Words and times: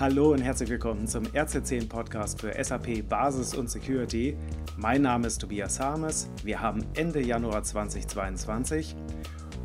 Hallo 0.00 0.32
und 0.32 0.40
herzlich 0.40 0.70
willkommen 0.70 1.06
zum 1.06 1.24
RC10 1.24 1.86
Podcast 1.86 2.40
für 2.40 2.54
SAP 2.64 3.06
Basis 3.06 3.54
und 3.54 3.68
Security. 3.68 4.34
Mein 4.78 5.02
Name 5.02 5.26
ist 5.26 5.42
Tobias 5.42 5.78
Harmes. 5.78 6.30
Wir 6.42 6.58
haben 6.58 6.86
Ende 6.94 7.20
Januar 7.20 7.62
2022 7.62 8.96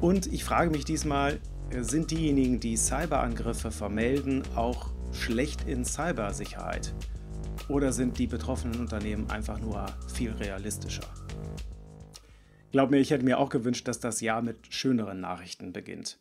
und 0.02 0.28
ich 0.28 0.44
frage 0.44 0.72
mich 0.72 0.84
diesmal, 0.84 1.40
sind 1.80 2.12
diejenigen, 2.12 2.60
die 2.60 2.76
Cyberangriffe 2.76 3.72
vermelden, 3.72 4.44
auch 4.58 4.92
schlecht 5.14 5.70
in 5.70 5.86
Cybersicherheit? 5.86 6.94
Oder 7.70 7.94
sind 7.94 8.20
die 8.20 8.28
betroffenen 8.28 8.82
Unternehmen 8.82 9.30
einfach 9.30 9.62
nur 9.62 9.86
viel 10.14 10.32
realistischer? 10.32 11.08
Glaub 12.74 12.92
mir, 12.92 12.98
ich 12.98 13.12
hätte 13.12 13.24
mir 13.24 13.40
auch 13.40 13.48
gewünscht, 13.48 13.88
dass 13.88 14.02
das 14.02 14.20
Jahr 14.20 14.42
mit 14.42 14.58
schöneren 14.70 15.22
Nachrichten 15.22 15.72
beginnt. 15.72 16.20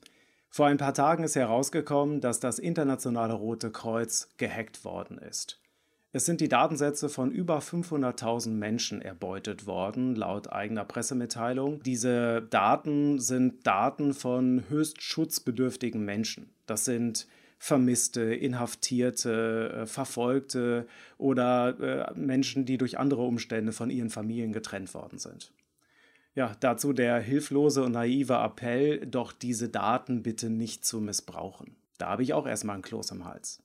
Vor 0.54 0.66
ein 0.66 0.76
paar 0.76 0.94
Tagen 0.94 1.24
ist 1.24 1.34
herausgekommen, 1.34 2.20
dass 2.20 2.38
das 2.38 2.60
internationale 2.60 3.32
Rote 3.32 3.72
Kreuz 3.72 4.28
gehackt 4.36 4.84
worden 4.84 5.18
ist. 5.18 5.58
Es 6.12 6.26
sind 6.26 6.40
die 6.40 6.48
Datensätze 6.48 7.08
von 7.08 7.32
über 7.32 7.58
500.000 7.58 8.50
Menschen 8.50 9.02
erbeutet 9.02 9.66
worden, 9.66 10.14
laut 10.14 10.52
eigener 10.52 10.84
Pressemitteilung. 10.84 11.82
Diese 11.82 12.42
Daten 12.50 13.18
sind 13.18 13.66
Daten 13.66 14.14
von 14.14 14.62
höchst 14.68 15.02
schutzbedürftigen 15.02 16.04
Menschen. 16.04 16.50
Das 16.66 16.84
sind 16.84 17.26
Vermisste, 17.58 18.22
Inhaftierte, 18.22 19.80
äh, 19.80 19.86
Verfolgte 19.86 20.86
oder 21.18 22.12
äh, 22.14 22.16
Menschen, 22.16 22.64
die 22.64 22.78
durch 22.78 22.96
andere 22.96 23.22
Umstände 23.22 23.72
von 23.72 23.90
ihren 23.90 24.10
Familien 24.10 24.52
getrennt 24.52 24.94
worden 24.94 25.18
sind. 25.18 25.50
Ja, 26.34 26.56
dazu 26.58 26.92
der 26.92 27.20
hilflose 27.20 27.84
und 27.84 27.92
naive 27.92 28.34
Appell, 28.34 29.06
doch 29.06 29.32
diese 29.32 29.68
Daten 29.68 30.22
bitte 30.22 30.50
nicht 30.50 30.84
zu 30.84 31.00
missbrauchen. 31.00 31.76
Da 31.98 32.08
habe 32.08 32.22
ich 32.22 32.34
auch 32.34 32.46
erstmal 32.46 32.76
ein 32.76 32.82
Kloß 32.82 33.12
im 33.12 33.24
Hals. 33.24 33.62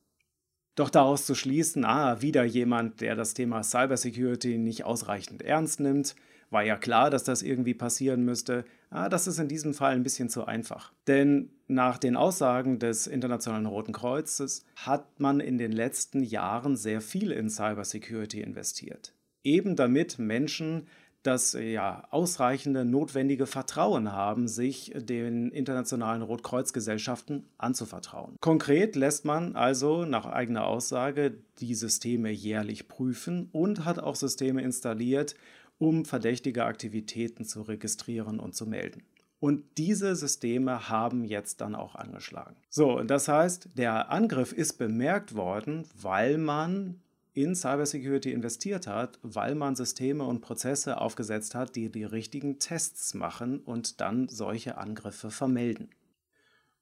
Doch 0.75 0.89
daraus 0.89 1.25
zu 1.25 1.35
schließen, 1.35 1.83
ah, 1.83 2.21
wieder 2.21 2.43
jemand, 2.43 3.01
der 3.01 3.15
das 3.15 3.33
Thema 3.33 3.63
Cybersecurity 3.63 4.57
nicht 4.57 4.85
ausreichend 4.85 5.41
ernst 5.41 5.79
nimmt, 5.79 6.15
war 6.51 6.63
ja 6.63 6.77
klar, 6.77 7.09
dass 7.09 7.23
das 7.23 7.41
irgendwie 7.41 7.73
passieren 7.73 8.23
müsste. 8.23 8.65
Ah, 8.89 9.09
das 9.09 9.27
ist 9.27 9.39
in 9.39 9.47
diesem 9.47 9.73
Fall 9.73 9.93
ein 9.93 10.03
bisschen 10.03 10.29
zu 10.29 10.45
einfach. 10.45 10.93
Denn 11.07 11.49
nach 11.67 11.97
den 11.97 12.15
Aussagen 12.15 12.79
des 12.79 13.07
Internationalen 13.07 13.65
Roten 13.65 13.93
Kreuzes 13.93 14.63
hat 14.75 15.19
man 15.19 15.39
in 15.39 15.57
den 15.57 15.71
letzten 15.71 16.23
Jahren 16.23 16.75
sehr 16.75 17.01
viel 17.01 17.31
in 17.31 17.49
Cybersecurity 17.49 18.41
investiert. 18.41 19.13
Eben 19.43 19.75
damit 19.75 20.17
Menschen 20.17 20.87
das 21.23 21.53
ja, 21.53 22.07
ausreichende, 22.11 22.85
notwendige 22.85 23.45
Vertrauen 23.45 24.11
haben, 24.11 24.47
sich 24.47 24.93
den 24.95 25.51
internationalen 25.51 26.21
Rotkreuzgesellschaften 26.21 27.47
anzuvertrauen. 27.57 28.37
Konkret 28.39 28.95
lässt 28.95 29.25
man 29.25 29.55
also 29.55 30.05
nach 30.05 30.25
eigener 30.25 30.65
Aussage 30.65 31.37
die 31.59 31.75
Systeme 31.75 32.31
jährlich 32.31 32.87
prüfen 32.87 33.49
und 33.51 33.85
hat 33.85 33.99
auch 33.99 34.15
Systeme 34.15 34.61
installiert, 34.61 35.35
um 35.77 36.05
verdächtige 36.05 36.65
Aktivitäten 36.65 37.45
zu 37.45 37.61
registrieren 37.61 38.39
und 38.39 38.55
zu 38.55 38.65
melden. 38.65 39.03
Und 39.39 39.63
diese 39.77 40.15
Systeme 40.15 40.89
haben 40.89 41.23
jetzt 41.23 41.61
dann 41.61 41.73
auch 41.73 41.95
angeschlagen. 41.95 42.57
So, 42.69 43.01
das 43.03 43.29
heißt, 43.29 43.69
der 43.77 44.11
Angriff 44.11 44.51
ist 44.51 44.73
bemerkt 44.73 45.33
worden, 45.33 45.87
weil 45.95 46.37
man 46.37 47.01
in 47.43 47.55
Cybersecurity 47.55 48.31
investiert 48.31 48.87
hat, 48.87 49.19
weil 49.21 49.55
man 49.55 49.75
Systeme 49.75 50.23
und 50.23 50.41
Prozesse 50.41 50.99
aufgesetzt 50.99 51.55
hat, 51.55 51.75
die 51.75 51.91
die 51.91 52.03
richtigen 52.03 52.59
Tests 52.59 53.13
machen 53.13 53.59
und 53.59 54.01
dann 54.01 54.27
solche 54.27 54.77
Angriffe 54.77 55.31
vermelden. 55.31 55.89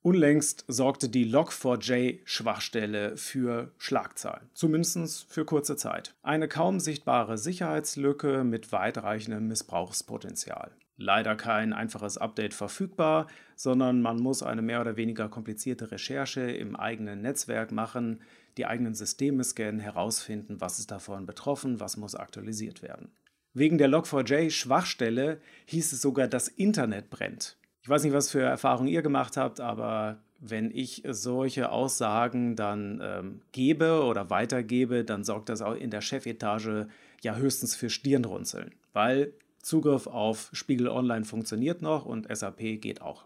Unlängst 0.02 0.64
sorgte 0.68 1.10
die 1.10 1.30
Log4j-Schwachstelle 1.30 3.18
für 3.18 3.74
Schlagzeilen, 3.78 4.50
zumindest 4.54 5.26
für 5.30 5.44
kurze 5.44 5.76
Zeit. 5.76 6.16
Eine 6.22 6.48
kaum 6.48 6.80
sichtbare 6.80 7.38
Sicherheitslücke 7.38 8.44
mit 8.44 8.72
weitreichendem 8.72 9.48
Missbrauchspotenzial. 9.48 10.72
Leider 10.98 11.36
kein 11.36 11.74
einfaches 11.74 12.18
Update 12.18 12.56
verfügbar, 12.56 13.28
sondern 13.56 14.02
man 14.02 14.18
muss 14.18 14.42
eine 14.42 14.64
mehr 14.64 14.82
oder 14.82 14.98
weniger 14.98 15.30
komplizierte 15.30 15.92
Recherche 15.92 16.42
im 16.42 16.76
eigenen 16.76 17.22
Netzwerk 17.22 17.72
machen, 17.72 18.22
die 18.58 18.66
eigenen 18.66 18.96
Systeme 18.96 19.44
scannen, 19.44 19.80
herausfinden, 19.80 20.60
was 20.60 20.80
ist 20.80 20.90
davon 20.90 21.28
betroffen, 21.28 21.80
was 21.80 21.98
muss 21.98 22.16
aktualisiert 22.16 22.82
werden. 22.82 23.12
Wegen 23.54 23.78
der 23.78 23.90
Log4j-Schwachstelle 23.90 25.40
hieß 25.66 25.94
es 25.94 26.02
sogar, 26.02 26.28
das 26.28 26.48
Internet 26.48 27.10
brennt. 27.12 27.58
Ich 27.84 27.90
weiß 27.90 28.04
nicht, 28.04 28.14
was 28.14 28.32
für 28.32 28.42
Erfahrungen 28.42 28.90
ihr 28.90 29.02
gemacht 29.02 29.38
habt, 29.38 29.60
aber 29.60 30.18
wenn 30.40 30.72
ich 30.72 31.04
solche 31.08 31.72
Aussagen 31.72 32.56
dann 32.56 33.00
ähm, 33.04 33.42
gebe 33.52 34.04
oder 34.04 34.30
weitergebe, 34.30 35.04
dann 35.04 35.24
sorgt 35.24 35.50
das 35.50 35.62
auch 35.62 35.74
in 35.74 35.90
der 35.90 36.02
Chefetage 36.02 36.88
ja 37.24 37.36
höchstens 37.36 37.76
für 37.76 37.90
Stirnrunzeln, 37.90 38.74
weil 38.94 39.34
Zugriff 39.62 40.08
auf 40.08 40.50
Spiegel 40.54 40.88
Online 40.88 41.26
funktioniert 41.26 41.82
noch 41.82 42.06
und 42.06 42.28
SAP 42.36 42.82
geht 42.82 43.02
auch. 43.02 43.26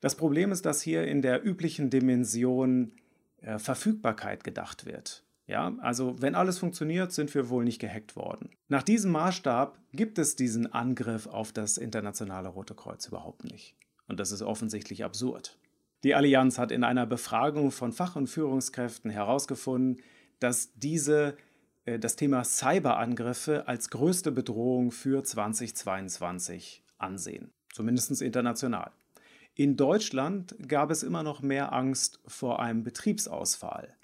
Das 0.00 0.14
Problem 0.14 0.52
ist, 0.52 0.64
dass 0.64 0.82
hier 0.82 1.06
in 1.06 1.22
der 1.22 1.44
üblichen 1.44 1.90
Dimension 1.90 2.92
äh, 3.40 3.58
Verfügbarkeit 3.58 4.44
gedacht 4.44 4.86
wird. 4.86 5.24
Ja, 5.46 5.74
also 5.80 6.20
wenn 6.20 6.34
alles 6.34 6.58
funktioniert, 6.58 7.10
sind 7.10 7.34
wir 7.34 7.48
wohl 7.48 7.64
nicht 7.64 7.80
gehackt 7.80 8.16
worden. 8.16 8.50
Nach 8.68 8.82
diesem 8.82 9.10
Maßstab 9.12 9.78
gibt 9.92 10.18
es 10.18 10.36
diesen 10.36 10.70
Angriff 10.72 11.26
auf 11.26 11.52
das 11.52 11.78
internationale 11.78 12.50
Rote 12.50 12.74
Kreuz 12.74 13.06
überhaupt 13.06 13.44
nicht. 13.44 13.74
Und 14.08 14.20
das 14.20 14.30
ist 14.30 14.42
offensichtlich 14.42 15.04
absurd. 15.04 15.58
Die 16.04 16.14
Allianz 16.14 16.58
hat 16.58 16.70
in 16.70 16.84
einer 16.84 17.06
Befragung 17.06 17.70
von 17.70 17.92
Fach- 17.92 18.14
und 18.14 18.28
Führungskräften 18.28 19.10
herausgefunden, 19.10 20.02
dass 20.38 20.74
diese 20.74 21.36
das 21.96 22.16
Thema 22.16 22.44
Cyberangriffe 22.44 23.68
als 23.68 23.88
größte 23.88 24.32
Bedrohung 24.32 24.90
für 24.90 25.22
2022 25.22 26.82
ansehen, 26.98 27.52
zumindest 27.72 28.20
international. 28.20 28.90
In 29.54 29.76
Deutschland 29.76 30.54
gab 30.68 30.90
es 30.90 31.02
immer 31.02 31.22
noch 31.22 31.40
mehr 31.40 31.72
Angst 31.72 32.20
vor 32.26 32.60
einem 32.60 32.82
Betriebsausfall. 32.84 33.94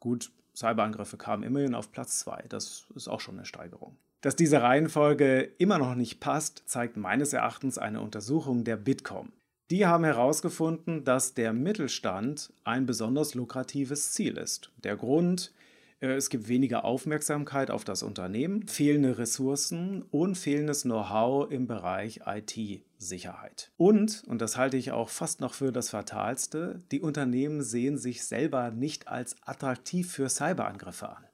Gut, 0.00 0.30
Cyberangriffe 0.56 1.16
kamen 1.16 1.42
immerhin 1.42 1.74
auf 1.74 1.92
Platz 1.92 2.20
2, 2.20 2.44
das 2.48 2.86
ist 2.94 3.08
auch 3.08 3.20
schon 3.20 3.36
eine 3.36 3.44
Steigerung. 3.44 3.96
Dass 4.20 4.36
diese 4.36 4.62
Reihenfolge 4.62 5.42
immer 5.58 5.78
noch 5.78 5.94
nicht 5.94 6.20
passt, 6.20 6.62
zeigt 6.66 6.96
meines 6.96 7.32
Erachtens 7.32 7.76
eine 7.76 8.00
Untersuchung 8.00 8.64
der 8.64 8.76
Bitkom. 8.76 9.32
Die 9.70 9.84
haben 9.84 10.04
herausgefunden, 10.04 11.04
dass 11.04 11.34
der 11.34 11.52
Mittelstand 11.52 12.52
ein 12.64 12.86
besonders 12.86 13.34
lukratives 13.34 14.12
Ziel 14.12 14.36
ist. 14.36 14.70
Der 14.82 14.96
Grund, 14.96 15.52
äh, 15.52 15.65
es 16.00 16.28
gibt 16.28 16.48
weniger 16.48 16.84
Aufmerksamkeit 16.84 17.70
auf 17.70 17.84
das 17.84 18.02
Unternehmen, 18.02 18.68
fehlende 18.68 19.16
Ressourcen 19.16 20.02
und 20.10 20.36
fehlendes 20.36 20.82
Know-how 20.82 21.50
im 21.50 21.66
Bereich 21.66 22.20
IT-Sicherheit. 22.26 23.72
Und, 23.78 24.22
und 24.26 24.42
das 24.42 24.58
halte 24.58 24.76
ich 24.76 24.92
auch 24.92 25.08
fast 25.08 25.40
noch 25.40 25.54
für 25.54 25.72
das 25.72 25.90
Fatalste, 25.90 26.82
die 26.90 27.00
Unternehmen 27.00 27.62
sehen 27.62 27.96
sich 27.96 28.24
selber 28.24 28.70
nicht 28.70 29.08
als 29.08 29.36
attraktiv 29.42 30.10
für 30.12 30.28
Cyberangriffe 30.28 31.08
an. 31.08 31.24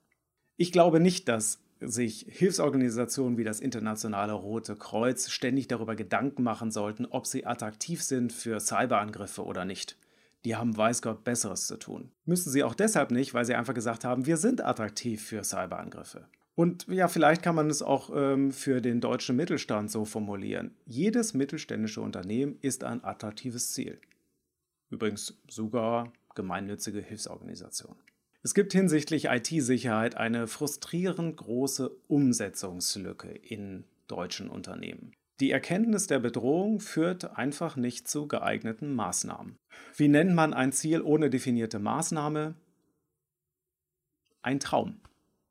Ich 0.57 0.71
glaube 0.71 1.01
nicht, 1.01 1.29
dass 1.29 1.59
sich 1.81 2.27
Hilfsorganisationen 2.29 3.39
wie 3.39 3.45
das 3.45 3.59
Internationale 3.59 4.33
Rote 4.33 4.77
Kreuz 4.77 5.31
ständig 5.31 5.67
darüber 5.67 5.97
Gedanken 5.97 6.45
machen 6.45 6.71
sollten, 6.71 7.07
ob 7.07 7.27
sie 7.27 7.45
attraktiv 7.45 8.03
sind 8.03 8.33
für 8.33 8.61
Cyberangriffe 8.61 9.45
oder 9.45 9.65
nicht 9.65 9.97
die 10.45 10.57
haben 10.57 10.77
weiß 10.77 11.03
Gott 11.03 11.25
Besseres 11.25 11.67
zu 11.67 11.77
tun. 11.77 12.11
Müssen 12.25 12.51
sie 12.51 12.65
auch 12.65 12.75
deshalb 12.75 13.11
nicht, 13.11 13.35
weil 13.35 13.45
sie 13.45 13.55
einfach 13.55 13.75
gesagt 13.75 14.05
haben, 14.05 14.27
wir 14.27 14.37
sind 14.37 14.65
attraktiv 14.65 15.23
für 15.23 15.45
Cyberangriffe. 15.45 16.27
Und 16.55 16.87
ja, 16.89 17.09
vielleicht 17.09 17.43
kann 17.43 17.55
man 17.55 17.71
es 17.71 17.81
auch 17.83 18.11
ähm, 18.15 18.53
für 18.53 18.81
den 18.81 19.01
deutschen 19.01 19.37
Mittelstand 19.37 19.91
so 19.91 20.05
formulieren. 20.05 20.75
Jedes 20.85 21.33
mittelständische 21.33 22.01
Unternehmen 22.03 22.59
ist 22.61 22.85
ein 22.85 23.03
attraktives 23.05 23.73
Ziel. 23.73 23.99
Übrigens 24.91 25.41
sogar 25.49 26.13
gemeinnützige 26.35 27.01
Hilfsorganisationen. 27.01 28.03
Es 28.43 28.55
gibt 28.55 28.73
hinsichtlich 28.73 29.27
IT-Sicherheit 29.27 30.17
eine 30.17 30.47
frustrierend 30.47 31.37
große 31.37 31.91
Umsetzungslücke 32.09 33.29
in 33.29 33.85
deutschen 34.09 34.51
Unternehmen. 34.51 35.13
Die 35.43 35.51
Erkenntnis 35.51 36.07
der 36.07 36.21
Bedrohung 36.21 36.79
führt 36.79 37.37
einfach 37.37 37.75
nicht 37.75 38.07
zu 38.07 38.29
geeigneten 38.29 38.95
Maßnahmen. 38.95 39.57
Wie 39.97 40.07
nennt 40.07 40.37
man 40.37 40.55
ein 40.55 40.71
Ziel 40.71 41.03
ohne 41.03 41.31
definierte 41.31 41.81
Maßnahme? 41.81 42.55
Ein 44.43 44.61
Traum. 44.61 45.01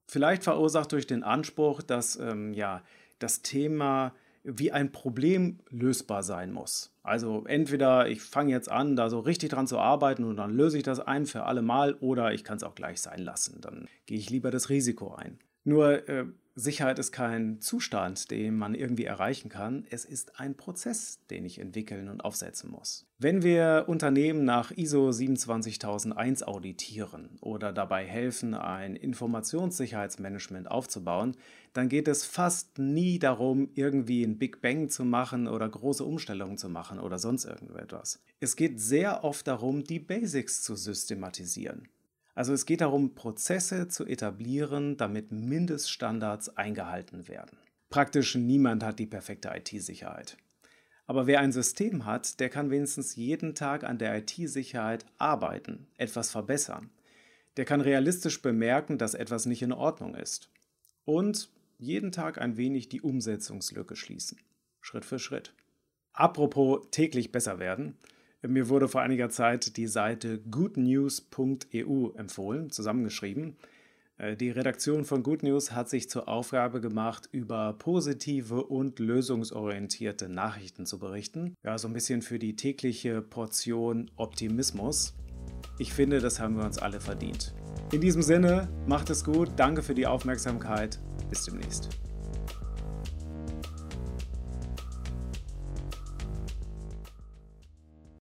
Vielleicht 0.08 0.46
verursacht 0.46 0.94
durch 0.94 1.08
den 1.08 1.24
Anspruch, 1.24 1.82
dass 1.82 2.16
ähm, 2.16 2.54
ja, 2.54 2.84
das 3.20 3.42
Thema 3.42 4.16
wie 4.46 4.72
ein 4.72 4.94
Problem 4.94 5.60
lösbar 5.70 6.24
sein 6.24 6.54
muss. 6.54 6.96
Also 7.04 7.44
entweder 7.46 8.08
ich 8.08 8.22
fange 8.22 8.52
jetzt 8.52 8.72
an, 8.72 8.96
da 8.96 9.10
so 9.10 9.20
richtig 9.20 9.50
dran 9.50 9.68
zu 9.68 9.78
arbeiten 9.78 10.24
und 10.24 10.38
dann 10.38 10.56
löse 10.56 10.78
ich 10.78 10.84
das 10.84 11.02
ein 11.02 11.26
für 11.26 11.44
alle 11.44 11.62
Mal 11.62 11.96
oder 11.96 12.32
ich 12.32 12.46
kann 12.46 12.56
es 12.56 12.64
auch 12.64 12.76
gleich 12.76 13.02
sein 13.02 13.20
lassen. 13.20 13.60
Dann 13.60 13.90
gehe 14.06 14.18
ich 14.18 14.30
lieber 14.30 14.52
das 14.52 14.70
Risiko 14.70 15.16
ein. 15.16 15.38
Nur 15.66 16.08
äh, 16.08 16.28
Sicherheit 16.56 17.00
ist 17.00 17.14
kein 17.14 17.62
Zustand, 17.62 18.30
den 18.30 18.58
man 18.58 18.76
irgendwie 18.76 19.06
erreichen 19.06 19.48
kann. 19.48 19.86
Es 19.90 20.04
ist 20.04 20.40
ein 20.40 20.56
Prozess, 20.56 21.20
den 21.30 21.46
ich 21.46 21.60
entwickeln 21.60 22.10
und 22.10 22.26
aufsetzen 22.26 22.70
muss. 22.70 23.06
Wenn 23.20 23.42
wir 23.42 23.86
Unternehmen 23.88 24.44
nach 24.44 24.72
ISO 24.72 25.14
27001 25.14 26.44
auditieren 26.44 27.38
oder 27.40 27.72
dabei 27.72 28.06
helfen, 28.06 28.54
ein 28.54 28.98
Informationssicherheitsmanagement 28.98 30.70
aufzubauen, 30.70 31.38
dann 31.72 31.88
geht 31.88 32.10
es 32.10 32.26
fast 32.26 32.80
nie 32.80 33.18
darum, 33.18 33.70
irgendwie 33.74 34.24
ein 34.24 34.38
Big 34.38 34.62
Bang 34.62 34.90
zu 34.90 35.06
machen 35.06 35.48
oder 35.48 35.70
große 35.70 36.04
Umstellungen 36.04 36.58
zu 36.58 36.68
machen 36.68 37.00
oder 37.00 37.18
sonst 37.18 37.46
irgendetwas. 37.46 38.22
Es 38.42 38.58
geht 38.58 38.82
sehr 38.82 39.24
oft 39.24 39.48
darum, 39.48 39.86
die 39.86 40.00
Basics 40.00 40.64
zu 40.64 40.76
systematisieren. 40.76 41.88
Also 42.34 42.54
es 42.54 42.66
geht 42.66 42.82
darum, 42.82 43.14
Prozesse 43.14 43.88
zu 43.88 44.06
etablieren, 44.06 44.98
damit 44.98 45.32
Mindeststandards 45.32 46.56
eingehalten 46.58 47.28
werden. 47.28 47.58
Praktisch 47.90 48.36
niemand 48.36 48.84
hat 48.84 49.00
die 49.00 49.06
perfekte 49.06 49.50
IT-Sicherheit. 49.54 50.38
Aber 51.08 51.28
wer 51.28 51.42
ein 51.42 51.52
System 51.52 52.06
hat, 52.06 52.40
der 52.40 52.50
kann 52.50 52.70
wenigstens 52.70 53.18
jeden 53.18 53.54
Tag 53.54 53.84
an 53.84 53.98
der 53.98 54.18
IT-Sicherheit 54.18 55.06
arbeiten, 55.18 55.88
etwas 55.98 56.32
verbessern. 56.32 56.90
Der 57.58 57.66
kann 57.66 57.82
realistisch 57.82 58.42
bemerken, 58.42 58.98
dass 58.98 59.14
etwas 59.14 59.46
nicht 59.46 59.62
in 59.62 59.74
Ordnung 59.74 60.16
ist. 60.16 60.50
Und 61.04 61.50
jeden 61.78 62.14
Tag 62.14 62.40
ein 62.40 62.56
wenig 62.56 62.88
die 62.88 63.02
Umsetzungslücke 63.02 63.98
schließen. 63.98 64.38
Schritt 64.80 65.04
für 65.04 65.20
Schritt. 65.20 65.54
Apropos 66.14 66.88
täglich 66.92 67.32
besser 67.32 67.60
werden. 67.60 67.98
Mir 68.48 68.70
wurde 68.70 68.88
vor 68.88 69.02
einiger 69.02 69.30
Zeit 69.30 69.78
die 69.78 69.88
Seite 69.88 70.40
goodnews.eu 70.50 72.10
empfohlen, 72.16 72.72
zusammengeschrieben. 72.72 73.56
Äh, 74.18 74.36
die 74.36 74.50
Redaktion 74.50 75.06
von 75.06 75.24
Good 75.24 75.44
News 75.44 75.72
hat 75.74 75.90
sich 75.90 76.10
zur 76.10 76.28
Aufgabe 76.28 76.82
gemacht, 76.82 77.30
über 77.32 77.74
positive 77.74 78.64
und 78.64 79.00
lösungsorientierte 79.00 80.28
Nachrichten 80.28 80.86
zu 80.86 80.98
berichten. 80.98 81.56
Ja, 81.64 81.78
so 81.78 81.88
ein 81.88 81.94
bisschen 81.94 82.22
für 82.22 82.40
die 82.40 82.56
tägliche 82.56 83.22
Portion 83.22 84.10
Optimismus. 84.16 85.14
Ich 85.78 85.94
finde, 85.94 86.20
das 86.20 86.40
haben 86.40 86.58
wir 86.58 86.66
uns 86.66 86.78
alle 86.78 87.00
verdient. 87.00 87.54
In 87.92 88.02
diesem 88.02 88.22
Sinne, 88.22 88.70
macht 88.88 89.10
es 89.10 89.24
gut, 89.24 89.52
danke 89.56 89.82
für 89.82 89.96
die 89.96 90.08
Aufmerksamkeit, 90.08 91.00
bis 91.30 91.46
demnächst. 91.46 91.90